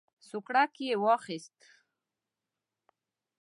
سوکړک 0.27 0.73
یې 0.87 0.95
واخیست. 1.03 1.57